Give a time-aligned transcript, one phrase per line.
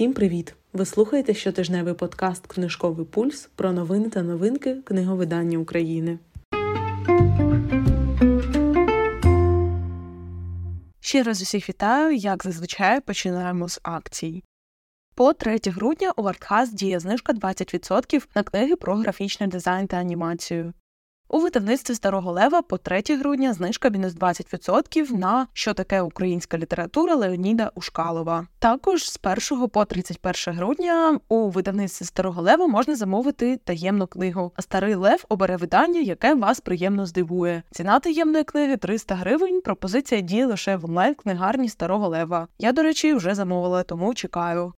[0.00, 0.54] Всім привіт!
[0.72, 6.18] Ви слухаєте щотижневий подкаст Книжковий пульс про новини та новинки книговидання України.
[11.00, 14.44] Ще раз усіх вітаю, як зазвичай починаємо з акцій.
[15.14, 20.72] По 3 грудня у Артхаз діє знижка 20% на книги про графічний дизайн та анімацію.
[21.32, 27.14] У видавництві Старого Лева по 3 грудня знижка мінус 20% на що таке українська література
[27.14, 28.46] Леоніда Ушкалова.
[28.58, 29.20] Також з
[29.50, 34.52] 1 по 31 грудня у видавництві Старого Лева можна замовити таємну книгу.
[34.56, 37.62] А старий Лев обере видання, яке вас приємно здивує.
[37.70, 39.60] Ціна таємної книги 300 гривень.
[39.60, 42.48] Пропозиція діє лише в онлайн-книгарні Старого Лева.
[42.58, 44.72] Я, до речі, вже замовила, тому чекаю.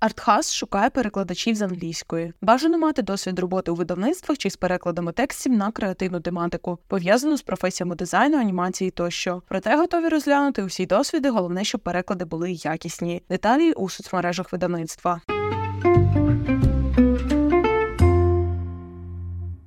[0.00, 2.32] Артхас шукає перекладачів з англійської.
[2.40, 7.42] Бажано мати досвід роботи у видавництвах чи з перекладами текстів на креативну тематику, пов'язану з
[7.42, 9.42] професіями дизайну, анімації тощо.
[9.48, 11.30] Проте готові розглянути усі досвіди.
[11.30, 13.22] Головне, щоб переклади були якісні.
[13.28, 15.20] Деталі у соцмережах видавництва.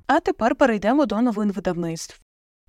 [0.06, 2.20] А тепер перейдемо до новин видавництв.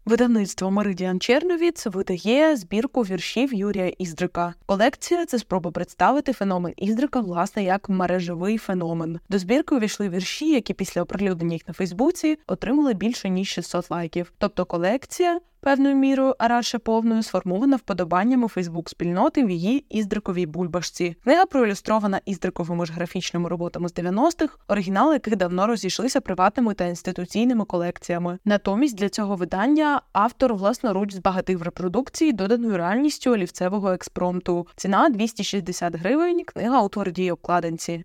[0.06, 4.54] Видавництво Меридіан Черновіц видає збірку віршів Юрія Іздрика.
[4.66, 9.20] Колекція це спроба представити феномен Іздрика, власне, як мережевий феномен.
[9.30, 14.34] До збірки увійшли вірші, які після оприлюднення їх на Фейсбуці отримали більше ніж 600 лайків.
[14.38, 21.16] Тобто колекція певною мірою, а радше повною, сформована вподобаннями Фейсбук-спільноти в її іздриковій бульбашці.
[21.24, 27.66] Книга проілюстрована іздриковими ж графічними роботами з 90-х, оригінали яких давно розійшлися приватними та інституційними
[27.66, 28.40] колекціями.
[28.46, 34.68] Натомість для цього видання автор власноруч збагатив репродукції доданою реальністю олівцевого експромту.
[34.76, 36.44] Ціна 260 гривень.
[36.46, 38.04] Книга у твердій обкладинці.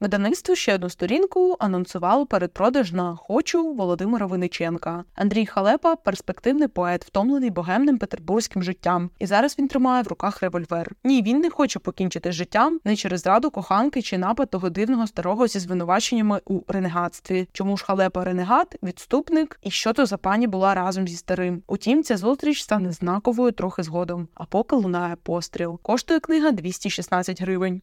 [0.00, 5.04] Видавництво ще одну сторінку анонсувало передпродаж на хочу Володимира Виниченка.
[5.14, 9.10] Андрій Халепа перспективний поет, втомлений богемним петербурзьким життям.
[9.18, 10.92] І зараз він тримає в руках револьвер.
[11.04, 15.46] Ні, він не хоче покінчити життям не через зраду коханки чи напад того дивного старого
[15.46, 17.48] зі звинуваченнями у ренегатстві.
[17.52, 21.62] Чому ж халепа ренегат, відступник і що то за пані була разом зі старим?
[21.66, 24.28] Утім, ця зустріч стане знаковою трохи згодом.
[24.34, 25.80] А поки лунає постріл.
[25.82, 27.82] Коштує книга 216 гривень.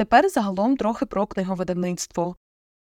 [0.00, 2.36] Тепер загалом трохи про книговидавництво.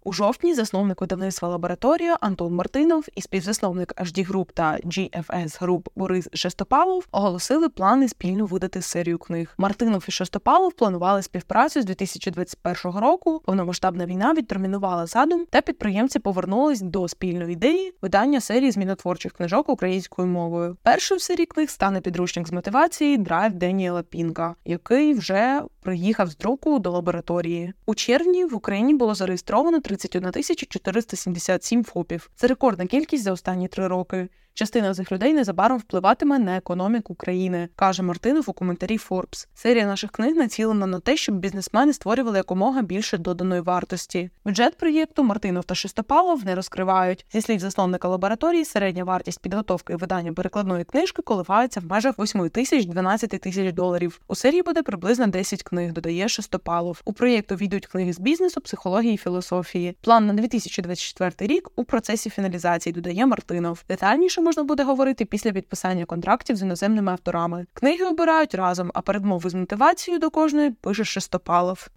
[0.06, 6.28] У жовтні засновник видавництва лабораторія Антон Мартинов і співзасновник HD Group та GFS Group Борис
[6.32, 9.54] Шестопалов оголосили плани спільно видати серію книг.
[9.58, 13.42] Мартинов і Шестопалов планували співпрацю з 2021 року.
[13.44, 20.28] Повномасштабна війна відтермінувала задум, та підприємці повернулись до спільної ідеї видання серії змінотворчих книжок українською
[20.28, 20.76] мовою.
[20.82, 26.36] Першою в серії книг стане підручник з мотивації Драйв Деніела Пінка, який вже приїхав з
[26.36, 27.72] друку до лабораторії.
[27.86, 32.30] У червні в Україні було зареєстровано 31 тисяча 477 ФОПів.
[32.34, 34.28] Це рекордна кількість за останні три роки.
[34.56, 39.46] Частина цих людей незабаром впливатиме на економіку країни, каже Мартинов у коментарі Forbes.
[39.54, 44.30] Серія наших книг націлена на те, щоб бізнесмени створювали якомога більше доданої вартості.
[44.44, 47.26] Бюджет проєкту Мартинов та Шестопалов не розкривають.
[47.32, 52.50] Зі слів засновника лабораторії, середня вартість підготовки і видання перекладної книжки коливається в межах 8
[52.50, 54.20] тисяч 12 тисяч доларів.
[54.28, 55.92] У серії буде приблизно 10 книг.
[55.92, 57.00] Додає Шестопалов.
[57.04, 59.83] У проєкту війдуть книги з бізнесу, психології і філософії.
[59.92, 63.84] План на 2024 рік у процесі фіналізації додає Мартинов.
[63.88, 67.66] Детальніше можна буде говорити після підписання контрактів з іноземними авторами.
[67.72, 71.88] Книги обирають разом, а передмови з мотивацією до кожної пише Шестопалов.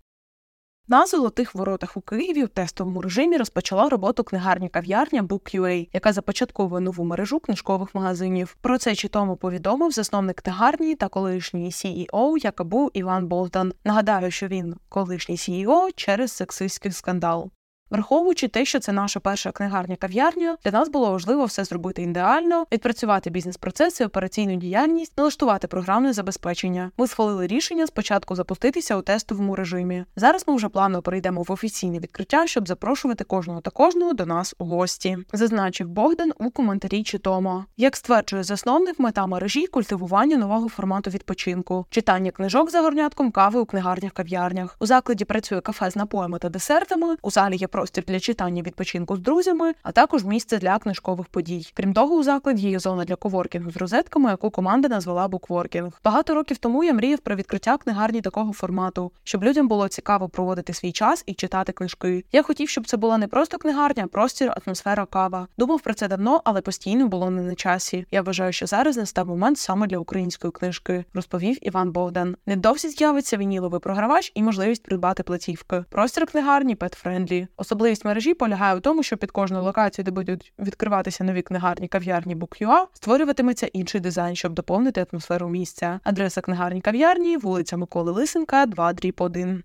[0.89, 6.81] На золотих воротах у Києві в тестовому режимі розпочала роботу книгарня кав'ярня BookUA, яка започатковує
[6.81, 8.57] нову мережу книжкових магазинів.
[8.61, 13.73] Про це чи тому повідомив засновник книгарні та колишній CEO, яка був Іван Болтан.
[13.85, 17.51] Нагадаю, що він колишній CEO через сексистський скандал.
[17.89, 22.65] Враховуючи те, що це наша перша книгарня кав'ярня, для нас було важливо все зробити ідеально,
[22.71, 26.91] відпрацювати бізнес-процеси, операційну діяльність, налаштувати програмне забезпечення.
[26.97, 30.05] Ми схвалили рішення спочатку запуститися у тестовому режимі.
[30.15, 34.55] Зараз ми вже плавно перейдемо в офіційне відкриття, щоб запрошувати кожного та кожного до нас
[34.59, 35.17] у гості.
[35.33, 37.65] Зазначив Богдан у коментарі чи Тома.
[37.77, 43.65] Як стверджує засновник, мета мережі культивування нового формату відпочинку, читання книжок за горнятком кави у
[43.65, 44.75] книгарнях кав'ярнях.
[44.79, 47.15] У закладі працює кафе з напоями та десертами.
[47.21, 51.71] У залі є простір для читання відпочинку з друзями, а також місце для книжкових подій.
[51.73, 56.01] Крім того, у закладі є зона для коворкінгу з розетками, яку команда назвала букворкінг.
[56.03, 60.73] Багато років тому я мріяв про відкриття книгарні такого формату, щоб людям було цікаво проводити
[60.73, 62.25] свій час і читати книжки.
[62.31, 65.47] Я хотів, щоб це була не просто книгарня, а простір, атмосфера, кава.
[65.57, 68.05] Думав про це давно, але постійно було не на часі.
[68.11, 72.35] Я вважаю, що зараз настав момент саме для української книжки, розповів Іван Богдан.
[72.45, 75.83] Невдовзі з'явиться вініловий програвач і можливість придбати платівки.
[75.89, 81.23] Простір книгарні pet-friendly Особливість мережі полягає в тому, що під кожну локацію, де будуть відкриватися
[81.23, 85.99] нові книгарні кав'ярні Book.ua, створюватиметься інший дизайн, щоб доповнити атмосферу місця.
[86.03, 89.63] Адреса книгарні кав'ярні, вулиця Миколи Лисенка, 2 дріб 1.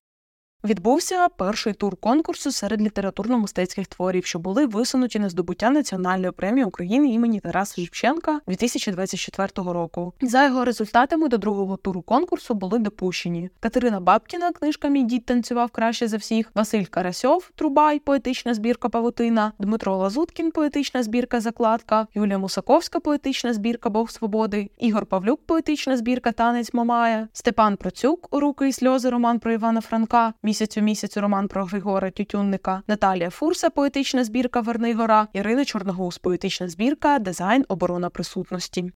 [0.64, 7.08] Відбувся перший тур конкурсу серед літературно-мистецьких творів, що були висунуті на здобуття національної премії України
[7.08, 10.12] імені Тараса Шевченка 2024 року.
[10.20, 15.70] За його результатами до другого туру конкурсу були допущені Катерина Бабкіна, книжка Мій дід танцював
[15.70, 22.38] краще за всіх, Василь Карасьов, Трубай, поетична збірка Павутина, Дмитро Лазуткін, поетична збірка Закладка, Юлія
[22.38, 28.72] Мусаковська, поетична збірка Бог Свободи, Ігор Павлюк, поетична збірка Танець Мамая, Степан Процюк, Руки і
[28.72, 34.60] сльози, роман про Івана Франка місяцю місяць роман про Григора Тютюнника, Наталія Фурса, поетична збірка
[34.60, 38.92] Вернигора, Ірина Чорногуз, поетична збірка, дизайн, оборона присутності.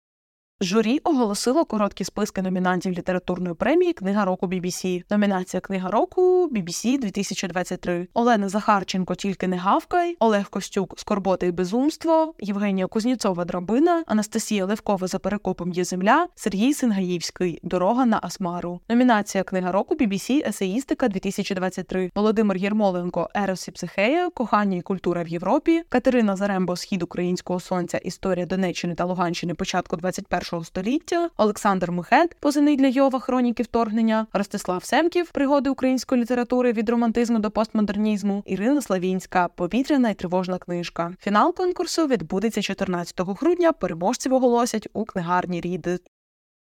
[0.61, 5.03] Журі оголосило короткі списки номінантів літературної премії Книга року BBC.
[5.11, 8.09] Номінація Книга року BBC 2023.
[8.15, 15.07] Олена Захарченко Тільки не гавкай, Олег Костюк Скорбота і безумство, Євгенія Кузніцова Драбина, Анастасія Левкова
[15.07, 18.81] за перекопом є земля, Сергій Сингаївський Дорога на Асмару.
[18.89, 22.11] Номінація Книга року BBC Есеїстика 2023.
[22.15, 27.99] Володимир Єрмоленко Ерос і Психея, Кохання і культура в Європі, Катерина Зарембо Схід українського сонця,
[27.99, 34.85] Історія Донеччини та Луганщини початку 21 століття, Олександр Мухет, позивний для Йова хроніки вторгнення, Ростислав
[34.85, 41.15] Семків, пригоди української літератури від романтизму до постмодернізму, Ірина Славінська, повітряна і тривожна книжка.
[41.21, 43.73] Фінал конкурсу відбудеться 14 грудня.
[43.73, 46.03] Переможців оголосять у книгарні Рідит.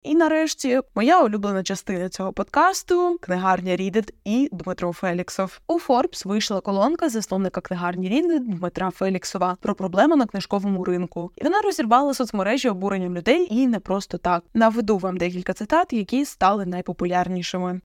[0.05, 5.61] І нарешті моя улюблена частина цього подкасту книгарня Рідет і Дмитро Феліксов.
[5.67, 11.31] У Форбс вийшла колонка засновника книгарні Рідет Дмитра Феліксова про проблеми на книжковому ринку.
[11.37, 14.45] І вона розірвала соцмережі обуренням людей і не просто так.
[14.55, 17.81] Наведу вам декілька цитат, які стали найпопулярнішими.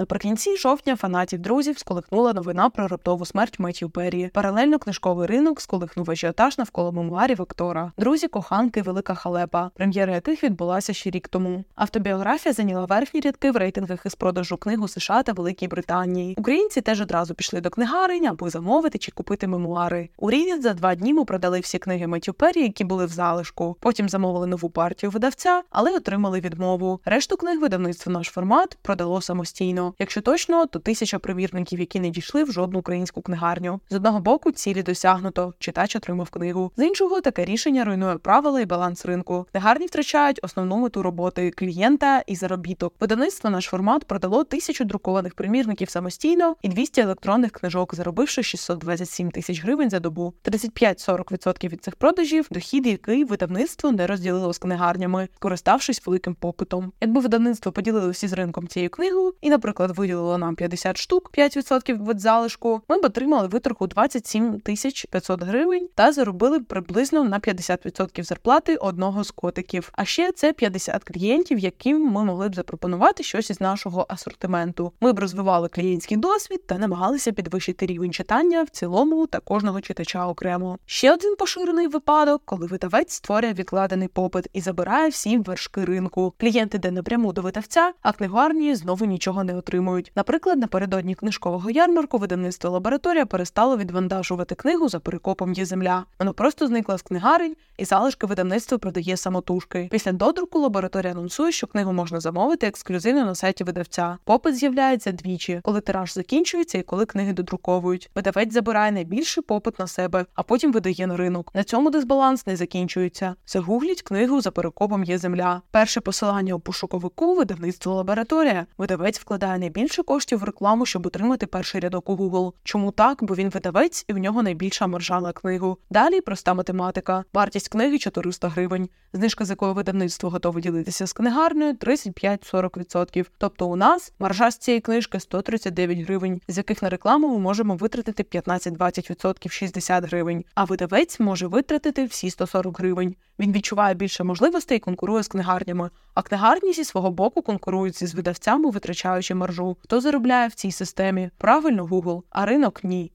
[0.00, 4.30] Наприкінці жовтня фанатів друзів сколихнула новина про раптову смерть Меттью Перрі.
[4.34, 7.92] Паралельно книжковий ринок сколихнув ажіотаж навколо мемуарів актора.
[7.98, 11.64] Друзі, коханки, велика халепа, прем'єра яких відбулася ще рік тому.
[11.74, 16.34] Автобіографія зайняла верхні рядки в рейтингах із продажу книг у США та Великій Британії.
[16.38, 20.08] Українці теж одразу пішли до книгарень, аби замовити чи купити мемуари.
[20.18, 23.76] У Рівні за два дні ми продали всі книги Меттью Перрі, які були в залишку.
[23.80, 27.00] Потім замовили нову партію видавця, але отримали відмову.
[27.04, 29.89] Решту книг видавництво наш формат продало самостійно.
[29.98, 33.80] Якщо точно, то тисяча примірників, які не дійшли в жодну українську книгарню.
[33.90, 36.72] З одного боку цілі досягнуто, читач отримав книгу.
[36.76, 39.46] З іншого таке рішення руйнує правила і баланс ринку.
[39.52, 42.94] Книгарні втрачають основну мету роботи клієнта і заробіток.
[43.00, 49.62] Видавництво наш формат продало тисячу друкованих примірників самостійно і 200 електронних книжок, заробивши 627 тисяч
[49.62, 50.34] гривень за добу.
[50.44, 56.92] 35-40% від цих продажів дохід, який видавництво не розділило з книгарнями, скориставшись великим попитом.
[57.00, 62.08] Якби видавництво поділилося з ринком цією книгою, і, наприклад наприклад, виділило нам 50 штук, 5%
[62.08, 68.22] від залишку, ми б отримали витроху 27 тисяч 500 гривень та заробили приблизно на 50%
[68.24, 69.90] зарплати одного з котиків.
[69.92, 74.92] А ще це 50 клієнтів, яким ми могли б запропонувати щось із нашого асортименту.
[75.00, 80.26] Ми б розвивали клієнтський досвід та намагалися підвищити рівень читання в цілому та кожного читача
[80.26, 80.78] окремо.
[80.86, 86.34] Ще один поширений випадок, коли видавець створює відкладений попит і забирає всі вершки ринку.
[86.38, 90.12] Клієнти йде напряму до видавця, а книгарні знову нічого не отримують отримують.
[90.16, 96.04] Наприклад, напередодні книжкового ярмарку видавництво лабораторія перестало відвантажувати книгу за перекопом є земля.
[96.18, 99.88] Воно просто зникло з книгарень, і залишки видавництво продає самотужки.
[99.90, 104.18] Після додруку лабораторія анонсує, що книгу можна замовити ексклюзивно на сайті видавця.
[104.24, 108.10] Попит з'являється двічі, коли тираж закінчується і коли книги додруковують.
[108.14, 111.50] Видавець забирає найбільший попит на себе, а потім видає на ринок.
[111.54, 113.34] На цьому дисбаланс не закінчується.
[113.46, 115.62] Загугліть книгу за перекопом є земля.
[115.70, 118.66] Перше посилання у пошуковику видавництво лабораторія.
[118.78, 122.52] Видавець вкладає найбільше коштів в рекламу, щоб отримати перший рядок у Google.
[122.64, 123.18] Чому так?
[123.24, 125.78] Бо він видавець і в нього найбільша маржа на книгу.
[125.90, 127.24] Далі проста математика.
[127.32, 128.88] Вартість книги 400 гривень.
[129.12, 133.26] Знижка, з якою видавництво готове ділитися з книгарнею 35-40%.
[133.38, 137.76] Тобто у нас маржа з цієї книжки 139 гривень, з яких на рекламу ми можемо
[137.76, 140.44] витратити 15-20% 60 гривень.
[140.54, 143.16] А видавець може витратити всі 140 гривень.
[143.40, 145.90] Він відчуває більше можливостей і конкурує з книгарнями.
[146.14, 149.76] А книгарні зі свого боку конкурують зі видавцями, витрачаючи маржу.
[149.80, 151.30] Хто заробляє в цій системі?
[151.38, 153.12] Правильно, Google, а ринок ні.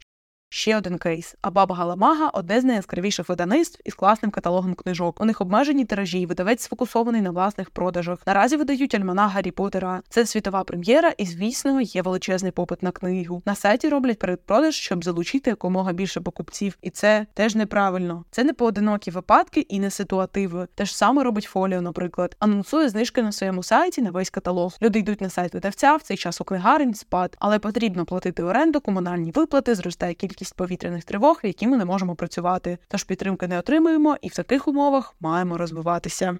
[0.49, 1.35] Ще один кейс.
[1.41, 5.21] А баба Галамага одне з найяскравіших видавництв із класним каталогом книжок.
[5.21, 8.19] У них обмежені тиражі, видавець сфокусований на власних продажах.
[8.27, 10.01] Наразі видають альманах Гаррі Поттера.
[10.09, 13.41] Це світова прем'єра, і звісно, є величезний попит на книгу.
[13.45, 16.77] На сайті роблять передпродаж, щоб залучити якомога більше покупців.
[16.81, 18.25] І це теж неправильно.
[18.31, 20.67] Це не поодинокі випадки і не ситуативи.
[20.75, 24.73] Те ж саме робить фоліо, наприклад, анонсує знижки на своєму сайті на весь каталог.
[24.81, 28.81] Люди йдуть на сайт видавця в цей час у книгарень спад, але потрібно платити оренду,
[28.81, 32.77] комунальні виплати, зростає кількість кількість повітряних тривог, які ми не можемо працювати.
[32.87, 36.37] Тож підтримки не отримуємо, і в таких умовах маємо розвиватися.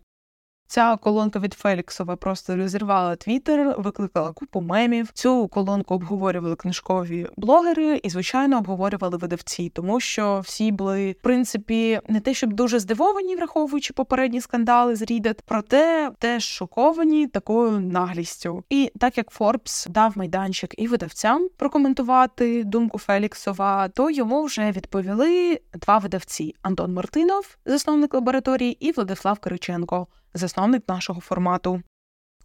[0.67, 5.10] Ця колонка від Феліксова просто розірвала твіттер, викликала купу мемів.
[5.13, 12.00] Цю колонку обговорювали книжкові блогери і, звичайно, обговорювали видавці, тому що всі були в принципі
[12.10, 18.63] не те, щоб дуже здивовані, враховуючи попередні скандали з Reddit, проте теж шоковані такою наглістю.
[18.69, 25.60] І так як Форбс дав майданчик і видавцям прокоментувати думку Феліксова, то йому вже відповіли
[25.74, 31.82] два видавці: Антон Мартинов, засновник лабораторії, і Владислав Кириченко засновник нашого формату.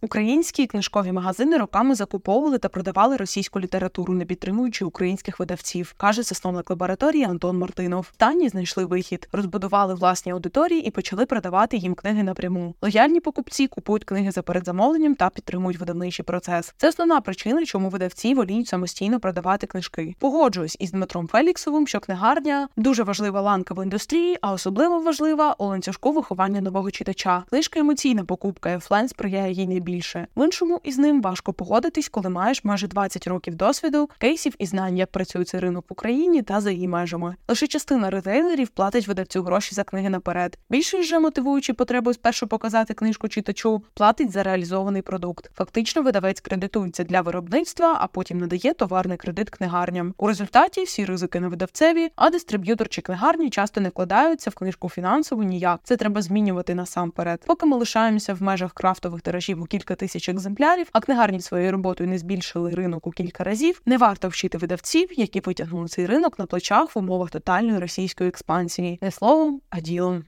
[0.03, 6.69] Українські книжкові магазини роками закуповували та продавали російську літературу, не підтримуючи українських видавців, каже засновник
[6.69, 8.11] лабораторії Антон Мартинов.
[8.17, 12.75] Тані знайшли вихід, розбудували власні аудиторії і почали продавати їм книги напряму.
[12.81, 16.73] Лояльні покупці купують книги за передзамовленням та підтримують видавничий процес.
[16.77, 20.15] Це основна причина, чому видавці воліють самостійно продавати книжки.
[20.19, 25.65] Погоджуюсь із Дмитром Феліксовим, що книгарня дуже важлива ланка в індустрії, а особливо важлива у
[25.65, 27.43] ланцюжку виховання нового читача.
[27.49, 30.27] Книжка емоційна покупка, флен сприяє їй найбільше більше.
[30.35, 34.97] В іншому із ним важко погодитись, коли маєш майже 20 років досвіду, кейсів і знань,
[34.97, 37.35] як працює цей ринок в Україні та за її межами.
[37.47, 40.57] Лише частина ретейлерів платить видавцю гроші за книги наперед.
[40.69, 45.49] Більшість же мотивуючи потребу спершу показати книжку читачу, платить за реалізований продукт.
[45.53, 50.13] Фактично, видавець кредитується для виробництва, а потім надає товарний кредит книгарням.
[50.17, 54.89] У результаті всі ризики на видавцеві, а дистриб'ютор чи книгарні часто не вкладаються в книжку
[54.89, 55.79] фінансово ніяк.
[55.83, 57.43] Це треба змінювати насамперед.
[57.47, 62.09] Поки ми лишаємося в межах крафтових тиражів у кілька тисяч екземплярів, а книгарні своєю роботою
[62.09, 63.81] не збільшили ринок у кілька разів.
[63.85, 68.99] Не варто вчити видавців, які витягнули цей ринок на плечах в умовах тотальної російської експансії,
[69.01, 70.23] не словом, а ділом.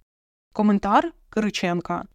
[0.53, 2.05] Коментар Кириченка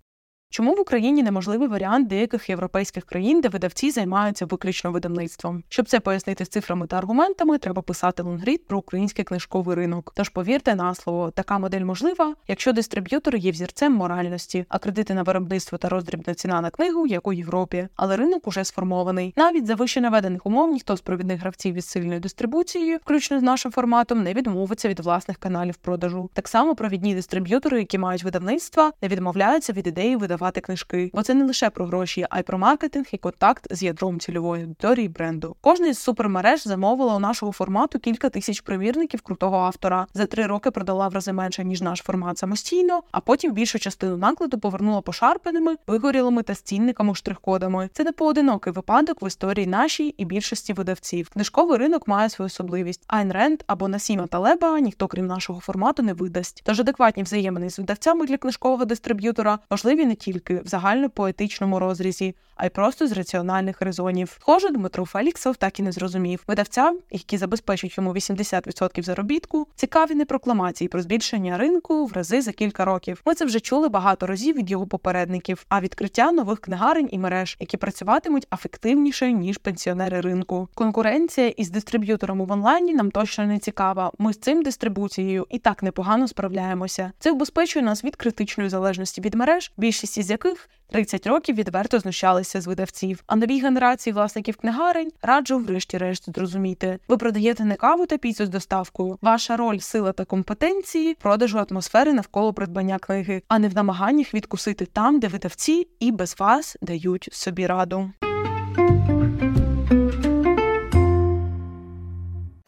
[0.50, 5.62] Чому в Україні неможливий варіант деяких європейських країн, де видавці займаються виключно видавництвом?
[5.69, 10.12] Щоб це пояснити з цифрами та аргументами, треба писати лонгрід про український книжковий ринок.
[10.17, 15.23] Тож повірте на слово, така модель можлива, якщо дистриб'ютори є взірцем моральності, а кредити на
[15.23, 19.35] виробництво та роздрібна ціна на книгу, як у Європі, але ринок уже сформований.
[19.37, 23.73] Навіть за вище наведених умов ніхто з провідних гравців із сильною дистрибуцією, включно з нашим
[23.73, 26.31] форматом, не відмовиться від власних каналів продажу.
[26.33, 31.23] Так само провідні дистриб'ютори, які мають видавництва, не відмовляються від ідеї видавництва видавати книжки, бо
[31.23, 35.09] це не лише про гроші, а й про маркетинг і контакт з ядром цільової аудиторії
[35.09, 35.57] бренду.
[35.61, 40.07] Кожна із супермереж замовила у нашого формату кілька тисяч примірників крутого автора.
[40.14, 44.16] За три роки продала в рази менше ніж наш формат самостійно, а потім більшу частину
[44.16, 47.88] накладу повернула пошарпаними, вигорілими та стінниками штрих-кодами.
[47.92, 51.28] Це не поодинокий випадок в історії нашій і більшості видавців.
[51.28, 53.04] Книжковий ринок має свою особливість.
[53.07, 56.62] Айн Ренд або Насіма Талеба ніхто крім нашого формату не видасть.
[56.64, 62.35] Тож адекватні взаємини з видавцями для книжкового дистриб'ютора можливі не тільки тільки в загальнопоетичному розрізі,
[62.56, 64.37] а й просто з раціональних резонів.
[64.40, 66.44] Схоже, Дмитро Феліксов так і не зрозумів.
[66.47, 72.52] Видавцям, які забезпечують йому 80% заробітку, цікаві не прокламації про збільшення ринку в рази за
[72.52, 73.23] кілька років.
[73.26, 77.56] Ми це вже чули багато разів від його попередників, а відкриття нових книгарень і мереж,
[77.61, 80.68] які працюватимуть ефективніше ніж пенсіонери ринку.
[80.75, 84.12] Конкуренція із дистриб'ютором в онлайні нам точно не цікава.
[84.18, 87.12] Ми з цим дистрибуцією і так непогано справляємося.
[87.18, 92.60] Це вбезпечує нас від критичної залежності від мереж, більшість із яких 30 років відверто знущалися
[92.60, 93.22] з видавців.
[93.26, 96.98] А новій генерації власників книгарень раджу, врешті-решт, зрозуміти.
[97.08, 99.18] Ви продаєте не каву та піцу з доставкою.
[99.22, 104.87] Ваша роль, сила та компетенції, продажу атмосфери навколо придбання книги, а не в намаганнях відкусити
[104.87, 108.10] там, де видавці і без вас дають собі раду.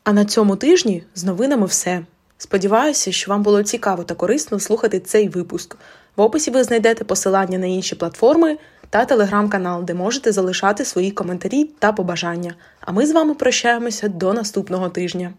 [0.04, 2.02] А на цьому тижні з новинами все.
[2.42, 5.76] Сподіваюся, що вам було цікаво та корисно слухати цей випуск.
[6.16, 8.58] В описі ви знайдете посилання на інші платформи
[8.90, 12.54] та телеграм-канал, де можете залишати свої коментарі та побажання.
[12.80, 15.32] А ми з вами прощаємося до наступного тижня.